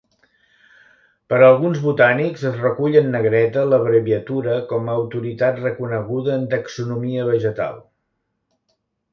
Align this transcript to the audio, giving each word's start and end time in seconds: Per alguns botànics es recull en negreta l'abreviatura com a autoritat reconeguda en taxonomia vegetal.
Per 1.33 1.37
alguns 1.47 1.81
botànics 1.83 2.45
es 2.51 2.57
recull 2.61 2.97
en 3.03 3.11
negreta 3.17 3.67
l'abreviatura 3.73 4.55
com 4.73 4.89
a 4.89 4.97
autoritat 5.03 5.63
reconeguda 5.67 6.35
en 6.39 6.49
taxonomia 6.57 7.29
vegetal. 7.33 7.81